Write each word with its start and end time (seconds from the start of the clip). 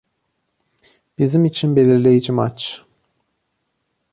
Bizim 1.17 1.45
için 1.45 1.75
belirleyici 1.75 2.31
maç. 2.31 2.83